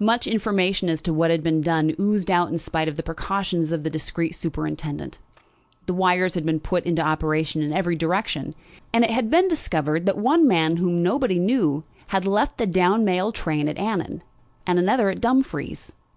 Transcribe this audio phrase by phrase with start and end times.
[0.00, 3.70] Much information as to what had been done oozed out in spite of the precautions
[3.70, 5.20] of the discreet superintendent.
[5.86, 8.54] The wires had been put into operation in every direction,
[8.92, 13.04] and it had been discovered that one man whom nobody knew had left the down
[13.04, 14.24] mail train at Annan,
[14.66, 15.94] and another at Dumfries.